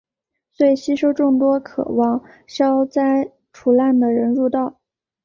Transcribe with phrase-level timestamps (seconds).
[0.51, 4.79] 遂吸收众多渴望消灾除难的人入道。